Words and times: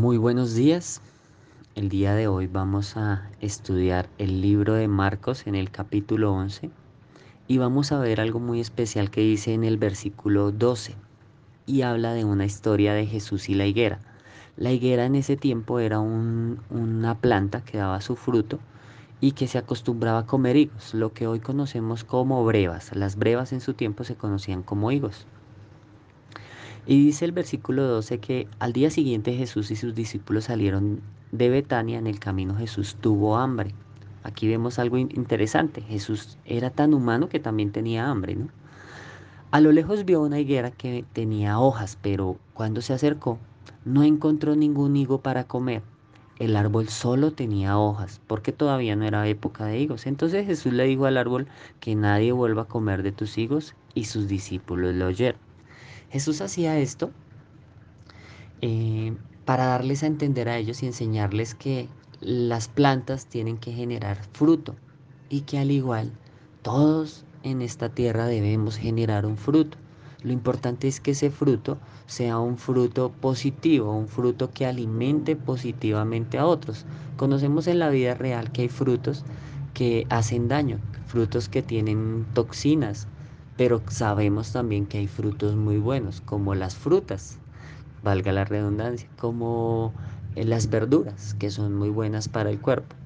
Muy 0.00 0.16
buenos 0.16 0.54
días. 0.54 1.02
El 1.74 1.90
día 1.90 2.14
de 2.14 2.26
hoy 2.26 2.46
vamos 2.46 2.96
a 2.96 3.28
estudiar 3.42 4.08
el 4.16 4.40
libro 4.40 4.72
de 4.72 4.88
Marcos 4.88 5.46
en 5.46 5.54
el 5.54 5.70
capítulo 5.70 6.32
11 6.32 6.70
y 7.48 7.58
vamos 7.58 7.92
a 7.92 7.98
ver 7.98 8.18
algo 8.18 8.40
muy 8.40 8.60
especial 8.60 9.10
que 9.10 9.20
dice 9.20 9.52
en 9.52 9.62
el 9.62 9.76
versículo 9.76 10.52
12 10.52 10.94
y 11.66 11.82
habla 11.82 12.14
de 12.14 12.24
una 12.24 12.46
historia 12.46 12.94
de 12.94 13.04
Jesús 13.04 13.50
y 13.50 13.54
la 13.54 13.66
higuera. 13.66 13.98
La 14.56 14.72
higuera 14.72 15.04
en 15.04 15.16
ese 15.16 15.36
tiempo 15.36 15.80
era 15.80 16.00
una 16.00 17.18
planta 17.20 17.62
que 17.62 17.76
daba 17.76 18.00
su 18.00 18.16
fruto 18.16 18.58
y 19.20 19.32
que 19.32 19.48
se 19.48 19.58
acostumbraba 19.58 20.20
a 20.20 20.26
comer 20.26 20.56
higos, 20.56 20.94
lo 20.94 21.12
que 21.12 21.26
hoy 21.26 21.40
conocemos 21.40 22.04
como 22.04 22.42
brevas. 22.46 22.96
Las 22.96 23.16
brevas 23.16 23.52
en 23.52 23.60
su 23.60 23.74
tiempo 23.74 24.04
se 24.04 24.16
conocían 24.16 24.62
como 24.62 24.92
higos. 24.92 25.26
Y 26.86 27.04
dice 27.04 27.24
el 27.24 27.32
versículo 27.32 27.86
12 27.86 28.18
que 28.18 28.48
al 28.58 28.72
día 28.72 28.90
siguiente 28.90 29.34
Jesús 29.34 29.70
y 29.70 29.76
sus 29.76 29.94
discípulos 29.94 30.44
salieron 30.44 31.00
de 31.30 31.48
Betania. 31.50 31.98
En 31.98 32.06
el 32.06 32.18
camino 32.18 32.54
Jesús 32.54 32.96
tuvo 33.00 33.36
hambre. 33.36 33.74
Aquí 34.22 34.48
vemos 34.48 34.78
algo 34.78 34.98
interesante. 34.98 35.82
Jesús 35.82 36.38
era 36.44 36.70
tan 36.70 36.94
humano 36.94 37.28
que 37.28 37.40
también 37.40 37.72
tenía 37.72 38.08
hambre, 38.08 38.36
¿no? 38.36 38.48
A 39.50 39.60
lo 39.60 39.72
lejos 39.72 40.04
vio 40.04 40.22
una 40.22 40.38
higuera 40.38 40.70
que 40.70 41.04
tenía 41.12 41.58
hojas, 41.58 41.98
pero 42.00 42.38
cuando 42.54 42.80
se 42.82 42.92
acercó 42.92 43.38
no 43.84 44.02
encontró 44.02 44.54
ningún 44.54 44.96
higo 44.96 45.20
para 45.20 45.44
comer. 45.44 45.82
El 46.38 46.56
árbol 46.56 46.88
solo 46.88 47.32
tenía 47.32 47.76
hojas, 47.76 48.20
porque 48.26 48.52
todavía 48.52 48.96
no 48.96 49.04
era 49.04 49.26
época 49.26 49.66
de 49.66 49.78
higos. 49.78 50.06
Entonces 50.06 50.46
Jesús 50.46 50.72
le 50.72 50.84
dijo 50.84 51.06
al 51.06 51.18
árbol 51.18 51.48
que 51.80 51.94
nadie 51.94 52.32
vuelva 52.32 52.62
a 52.62 52.68
comer 52.68 53.02
de 53.02 53.12
tus 53.12 53.36
higos 53.38 53.74
y 53.94 54.04
sus 54.04 54.28
discípulos 54.28 54.94
lo 54.94 55.06
oyeron. 55.06 55.49
Jesús 56.10 56.40
hacía 56.40 56.78
esto 56.78 57.10
eh, 58.60 59.14
para 59.44 59.66
darles 59.66 60.02
a 60.02 60.06
entender 60.06 60.48
a 60.48 60.58
ellos 60.58 60.82
y 60.82 60.86
enseñarles 60.86 61.54
que 61.54 61.88
las 62.20 62.68
plantas 62.68 63.26
tienen 63.26 63.56
que 63.56 63.72
generar 63.72 64.18
fruto 64.32 64.74
y 65.28 65.42
que 65.42 65.58
al 65.58 65.70
igual 65.70 66.12
todos 66.62 67.24
en 67.42 67.62
esta 67.62 67.88
tierra 67.88 68.26
debemos 68.26 68.76
generar 68.76 69.24
un 69.24 69.36
fruto. 69.36 69.78
Lo 70.22 70.32
importante 70.32 70.86
es 70.86 71.00
que 71.00 71.12
ese 71.12 71.30
fruto 71.30 71.78
sea 72.06 72.38
un 72.38 72.58
fruto 72.58 73.10
positivo, 73.10 73.96
un 73.96 74.08
fruto 74.08 74.50
que 74.50 74.66
alimente 74.66 75.34
positivamente 75.34 76.36
a 76.36 76.46
otros. 76.46 76.84
Conocemos 77.16 77.66
en 77.66 77.78
la 77.78 77.88
vida 77.88 78.14
real 78.14 78.52
que 78.52 78.62
hay 78.62 78.68
frutos 78.68 79.24
que 79.72 80.06
hacen 80.10 80.48
daño, 80.48 80.78
frutos 81.06 81.48
que 81.48 81.62
tienen 81.62 82.26
toxinas, 82.34 83.06
pero 83.60 83.82
sabemos 83.90 84.52
también 84.52 84.86
que 84.86 84.96
hay 84.96 85.06
frutos 85.06 85.54
muy 85.54 85.76
buenos, 85.76 86.22
como 86.22 86.54
las 86.54 86.76
frutas, 86.76 87.36
valga 88.02 88.32
la 88.32 88.46
redundancia, 88.46 89.06
como 89.18 89.92
eh, 90.34 90.46
las 90.46 90.70
verduras, 90.70 91.34
que 91.34 91.50
son 91.50 91.74
muy 91.74 91.90
buenas 91.90 92.30
para 92.30 92.48
el 92.48 92.58
cuerpo. 92.58 92.96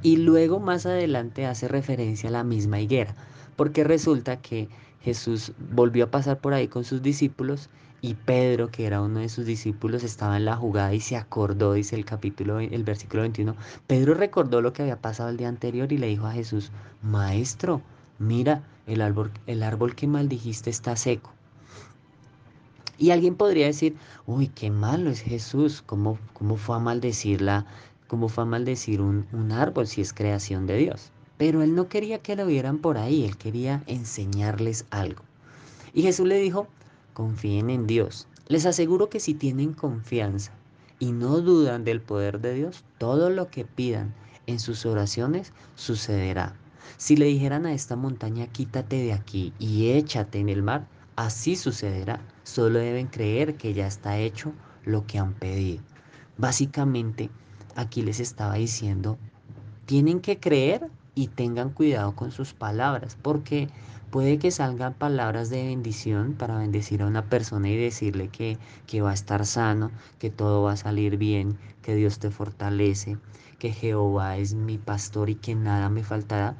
Y 0.00 0.16
luego 0.16 0.58
más 0.58 0.86
adelante 0.86 1.44
hace 1.44 1.68
referencia 1.68 2.30
a 2.30 2.32
la 2.32 2.44
misma 2.44 2.80
higuera, 2.80 3.14
porque 3.54 3.84
resulta 3.84 4.40
que 4.40 4.70
Jesús 5.02 5.52
volvió 5.70 6.04
a 6.04 6.10
pasar 6.10 6.38
por 6.38 6.54
ahí 6.54 6.66
con 6.66 6.84
sus 6.84 7.02
discípulos 7.02 7.68
y 8.00 8.14
Pedro, 8.14 8.70
que 8.70 8.86
era 8.86 9.02
uno 9.02 9.20
de 9.20 9.28
sus 9.28 9.44
discípulos, 9.44 10.02
estaba 10.02 10.38
en 10.38 10.46
la 10.46 10.56
jugada 10.56 10.94
y 10.94 11.00
se 11.00 11.18
acordó, 11.18 11.74
dice 11.74 11.94
el 11.94 12.06
capítulo, 12.06 12.58
el 12.58 12.84
versículo 12.84 13.20
21. 13.20 13.54
Pedro 13.86 14.14
recordó 14.14 14.62
lo 14.62 14.72
que 14.72 14.80
había 14.80 15.02
pasado 15.02 15.28
el 15.28 15.36
día 15.36 15.48
anterior 15.48 15.92
y 15.92 15.98
le 15.98 16.06
dijo 16.06 16.24
a 16.24 16.32
Jesús, 16.32 16.72
Maestro, 17.02 17.82
mira, 18.22 18.62
el 18.86 19.00
árbol, 19.02 19.32
el 19.46 19.94
que 19.94 20.06
maldijiste 20.06 20.70
está 20.70 20.96
seco. 20.96 21.32
Y 22.98 23.10
alguien 23.10 23.34
podría 23.34 23.66
decir, 23.66 23.96
uy, 24.26 24.48
qué 24.48 24.70
malo 24.70 25.10
es 25.10 25.20
Jesús, 25.20 25.82
¿cómo, 25.84 26.18
cómo 26.32 26.56
fue 26.56 26.76
a 26.76 26.78
maldecirla? 26.78 27.66
¿Cómo 28.06 28.28
fue 28.28 28.44
a 28.44 28.46
maldecir 28.46 29.00
un, 29.00 29.26
un 29.32 29.52
árbol 29.52 29.86
si 29.86 30.00
es 30.00 30.12
creación 30.12 30.66
de 30.66 30.76
Dios? 30.76 31.10
Pero 31.36 31.62
él 31.62 31.74
no 31.74 31.88
quería 31.88 32.18
que 32.18 32.36
lo 32.36 32.46
vieran 32.46 32.78
por 32.78 32.98
ahí, 32.98 33.24
él 33.24 33.36
quería 33.36 33.82
enseñarles 33.86 34.86
algo. 34.90 35.24
Y 35.94 36.02
Jesús 36.02 36.28
le 36.28 36.38
dijo, 36.38 36.68
confíen 37.14 37.70
en 37.70 37.86
Dios. 37.86 38.28
Les 38.46 38.66
aseguro 38.66 39.08
que 39.08 39.20
si 39.20 39.34
tienen 39.34 39.72
confianza 39.72 40.52
y 40.98 41.12
no 41.12 41.40
dudan 41.40 41.84
del 41.84 42.00
poder 42.00 42.40
de 42.40 42.54
Dios, 42.54 42.84
todo 42.98 43.30
lo 43.30 43.48
que 43.48 43.64
pidan 43.64 44.14
en 44.46 44.60
sus 44.60 44.86
oraciones 44.86 45.52
sucederá. 45.74 46.54
Si 46.96 47.16
le 47.16 47.26
dijeran 47.26 47.66
a 47.66 47.72
esta 47.72 47.96
montaña, 47.96 48.46
quítate 48.46 48.96
de 48.96 49.12
aquí 49.12 49.52
y 49.58 49.90
échate 49.90 50.38
en 50.38 50.48
el 50.48 50.62
mar, 50.62 50.86
así 51.16 51.56
sucederá. 51.56 52.20
Solo 52.42 52.78
deben 52.78 53.06
creer 53.06 53.56
que 53.56 53.74
ya 53.74 53.86
está 53.86 54.18
hecho 54.18 54.52
lo 54.84 55.06
que 55.06 55.18
han 55.18 55.34
pedido. 55.34 55.82
Básicamente, 56.36 57.30
aquí 57.76 58.02
les 58.02 58.20
estaba 58.20 58.54
diciendo, 58.54 59.18
tienen 59.86 60.20
que 60.20 60.38
creer 60.38 60.90
y 61.14 61.28
tengan 61.28 61.70
cuidado 61.70 62.14
con 62.14 62.32
sus 62.32 62.54
palabras, 62.54 63.16
porque 63.20 63.68
puede 64.10 64.38
que 64.38 64.50
salgan 64.50 64.94
palabras 64.94 65.50
de 65.50 65.64
bendición 65.64 66.34
para 66.34 66.58
bendecir 66.58 67.02
a 67.02 67.06
una 67.06 67.24
persona 67.28 67.68
y 67.68 67.76
decirle 67.76 68.28
que, 68.28 68.58
que 68.86 69.02
va 69.02 69.10
a 69.10 69.14
estar 69.14 69.44
sano, 69.46 69.90
que 70.18 70.30
todo 70.30 70.62
va 70.62 70.72
a 70.72 70.76
salir 70.76 71.16
bien, 71.16 71.58
que 71.82 71.94
Dios 71.94 72.18
te 72.18 72.30
fortalece, 72.30 73.18
que 73.58 73.72
Jehová 73.72 74.36
es 74.36 74.54
mi 74.54 74.78
pastor 74.78 75.30
y 75.30 75.34
que 75.34 75.54
nada 75.54 75.88
me 75.88 76.02
faltará. 76.02 76.56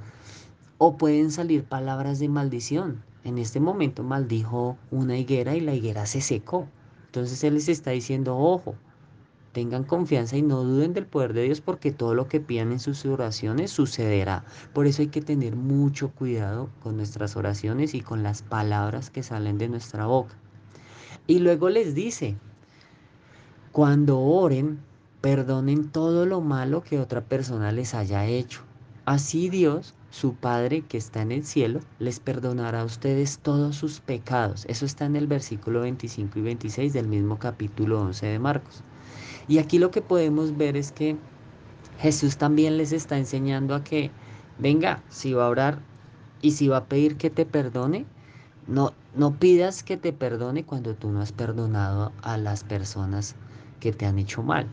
O 0.79 0.97
pueden 0.97 1.31
salir 1.31 1.65
palabras 1.65 2.19
de 2.19 2.29
maldición. 2.29 3.03
En 3.25 3.39
este 3.39 3.61
momento 3.61 4.03
maldijo 4.03 4.77
una 4.91 5.17
higuera 5.17 5.55
y 5.55 5.61
la 5.61 5.75
higuera 5.75 6.07
se 6.07 6.21
secó. 6.21 6.67
Entonces 7.07 7.45
Él 7.45 7.55
les 7.55 7.69
está 7.69 7.91
diciendo, 7.91 8.37
ojo, 8.37 8.75
tengan 9.53 9.85
confianza 9.85 10.37
y 10.37 10.43
no 10.43 10.65
duden 10.65 10.95
del 10.95 11.07
poder 11.07 11.33
de 11.33 11.45
Dios 11.45 11.61
porque 11.61 11.93
todo 11.93 12.15
lo 12.15 12.27
que 12.27 12.41
pidan 12.41 12.73
en 12.73 12.81
sus 12.81 13.05
oraciones 13.05 13.71
sucederá. 13.71 14.45
Por 14.73 14.87
eso 14.87 15.03
hay 15.03 15.09
que 15.09 15.21
tener 15.21 15.57
mucho 15.57 16.11
cuidado 16.11 16.71
con 16.83 16.97
nuestras 16.97 17.37
oraciones 17.37 17.95
y 17.95 18.01
con 18.01 18.23
las 18.23 18.43
palabras 18.43 19.11
que 19.11 19.23
salen 19.23 19.59
de 19.59 19.69
nuestra 19.69 20.07
boca. 20.07 20.35
Y 21.27 21.39
luego 21.39 21.69
les 21.69 21.95
dice, 21.95 22.37
cuando 23.71 24.21
oren, 24.21 24.81
perdonen 25.21 25.91
todo 25.91 26.27
lo 26.27 26.41
malo 26.41 26.83
que 26.83 26.99
otra 26.99 27.21
persona 27.21 27.71
les 27.73 27.95
haya 27.95 28.27
hecho. 28.27 28.63
Así 29.05 29.49
Dios 29.49 29.95
su 30.13 30.35
Padre 30.35 30.83
que 30.83 30.99
está 30.99 31.23
en 31.23 31.33
el 31.33 31.45
cielo 31.45 31.81
les 31.99 32.21
perdonará 32.21 32.83
a 32.83 32.85
ustedes 32.85 33.39
todos 33.39 33.77
sus 33.77 34.01
pecados. 34.01 34.67
Eso 34.69 34.85
está 34.85 35.07
en 35.07 35.17
el 35.17 35.27
versículo 35.27 35.81
25 35.81 36.39
y 36.39 36.43
26 36.43 36.93
del 36.93 37.09
mismo 37.09 37.39
capítulo 37.39 38.03
11 38.03 38.27
de 38.27 38.39
Marcos. 38.39 38.85
Y 39.49 39.59
aquí 39.59 39.79
lo 39.79 39.91
que 39.91 40.03
podemos 40.03 40.57
ver 40.57 40.77
es 40.77 40.93
que 40.93 41.17
Jesús 41.99 42.37
también 42.37 42.77
les 42.77 42.93
está 42.93 43.19
enseñando 43.19 43.75
a 43.75 43.85
que, 43.85 44.11
venga, 44.59 45.03
si 45.09 45.33
va 45.33 45.47
a 45.47 45.51
orar 45.51 45.79
y 46.41 46.53
si 46.53 46.69
va 46.69 46.79
a 46.79 46.85
pedir 46.87 47.17
que 47.17 47.31
te 47.31 47.47
perdone, 47.47 48.07
no, 48.67 48.93
no 49.15 49.35
pidas 49.35 49.83
que 49.83 49.97
te 49.97 50.13
perdone 50.13 50.65
cuando 50.65 50.95
tú 50.95 51.11
no 51.11 51.21
has 51.21 51.33
perdonado 51.33 52.13
a 52.23 52.37
las 52.37 52.65
personas 52.65 53.35
que 53.81 53.93
te 53.93 54.07
han 54.07 54.19
hecho 54.19 54.43
mal. 54.43 54.67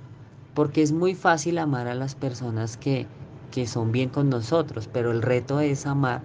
Porque 0.54 0.82
es 0.82 0.92
muy 0.92 1.16
fácil 1.16 1.58
amar 1.58 1.88
a 1.88 1.96
las 1.96 2.16
personas 2.16 2.78
que 2.78 3.08
que 3.50 3.68
son 3.68 3.92
bien 3.92 4.10
con 4.10 4.30
nosotros, 4.30 4.90
pero 4.92 5.12
el 5.12 5.22
reto 5.22 5.60
es 5.60 5.86
amar 5.86 6.22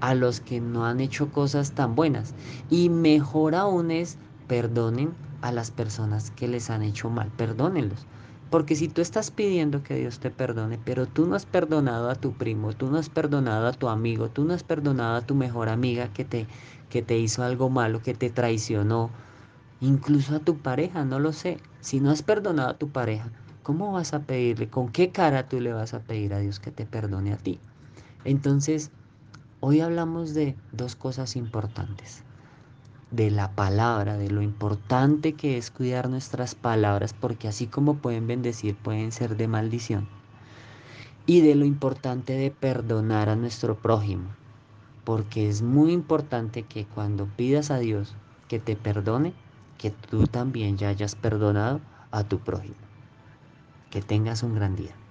a 0.00 0.14
los 0.14 0.40
que 0.40 0.60
no 0.60 0.84
han 0.84 1.00
hecho 1.00 1.30
cosas 1.30 1.72
tan 1.72 1.94
buenas. 1.94 2.34
Y 2.70 2.88
mejor 2.88 3.54
aún 3.54 3.90
es 3.90 4.18
perdonen 4.46 5.16
a 5.40 5.52
las 5.52 5.70
personas 5.70 6.30
que 6.30 6.48
les 6.48 6.70
han 6.70 6.82
hecho 6.82 7.10
mal, 7.10 7.30
perdónenlos. 7.32 8.06
Porque 8.50 8.76
si 8.76 8.88
tú 8.88 9.00
estás 9.02 9.30
pidiendo 9.30 9.82
que 9.82 9.96
Dios 9.96 10.20
te 10.20 10.30
perdone, 10.30 10.78
pero 10.78 11.06
tú 11.06 11.26
no 11.26 11.34
has 11.34 11.46
perdonado 11.46 12.08
a 12.10 12.14
tu 12.14 12.32
primo, 12.36 12.72
tú 12.72 12.88
no 12.90 12.98
has 12.98 13.08
perdonado 13.10 13.66
a 13.66 13.72
tu 13.72 13.88
amigo, 13.88 14.30
tú 14.30 14.44
no 14.44 14.54
has 14.54 14.62
perdonado 14.62 15.16
a 15.16 15.26
tu 15.26 15.34
mejor 15.34 15.68
amiga 15.68 16.08
que 16.12 16.24
te, 16.24 16.46
que 16.88 17.02
te 17.02 17.18
hizo 17.18 17.42
algo 17.42 17.68
malo, 17.70 18.00
que 18.02 18.14
te 18.14 18.30
traicionó, 18.30 19.12
incluso 19.80 20.34
a 20.36 20.40
tu 20.40 20.60
pareja, 20.62 21.04
no 21.04 21.20
lo 21.20 21.32
sé. 21.32 21.58
Si 21.80 22.00
no 22.00 22.10
has 22.10 22.22
perdonado 22.22 22.70
a 22.70 22.78
tu 22.78 22.90
pareja, 22.90 23.32
¿Cómo 23.62 23.92
vas 23.92 24.12
a 24.12 24.24
pedirle? 24.26 24.68
¿Con 24.68 24.90
qué 24.92 25.10
cara 25.10 25.48
tú 25.48 25.58
le 25.58 25.72
vas 25.72 25.94
a 25.94 26.02
pedir 26.02 26.34
a 26.34 26.38
Dios 26.38 26.60
que 26.60 26.70
te 26.70 26.84
perdone 26.84 27.32
a 27.32 27.38
ti? 27.38 27.62
Entonces, 28.24 28.92
hoy 29.60 29.80
hablamos 29.80 30.34
de 30.34 30.58
dos 30.72 30.96
cosas 30.96 31.36
importantes. 31.36 32.24
De 33.14 33.30
la 33.30 33.52
palabra, 33.52 34.16
de 34.16 34.28
lo 34.28 34.42
importante 34.42 35.34
que 35.34 35.56
es 35.56 35.70
cuidar 35.70 36.08
nuestras 36.08 36.56
palabras, 36.56 37.12
porque 37.12 37.46
así 37.46 37.68
como 37.68 37.98
pueden 37.98 38.26
bendecir, 38.26 38.74
pueden 38.74 39.12
ser 39.12 39.36
de 39.36 39.46
maldición. 39.46 40.08
Y 41.24 41.40
de 41.42 41.54
lo 41.54 41.64
importante 41.64 42.32
de 42.32 42.50
perdonar 42.50 43.28
a 43.28 43.36
nuestro 43.36 43.76
prójimo, 43.76 44.24
porque 45.04 45.48
es 45.48 45.62
muy 45.62 45.92
importante 45.92 46.64
que 46.64 46.86
cuando 46.86 47.26
pidas 47.26 47.70
a 47.70 47.78
Dios 47.78 48.16
que 48.48 48.58
te 48.58 48.74
perdone, 48.74 49.32
que 49.78 49.92
tú 49.92 50.26
también 50.26 50.76
ya 50.76 50.88
hayas 50.88 51.14
perdonado 51.14 51.80
a 52.10 52.24
tu 52.24 52.40
prójimo. 52.40 52.74
Que 53.90 54.02
tengas 54.02 54.42
un 54.42 54.56
gran 54.56 54.74
día. 54.74 55.03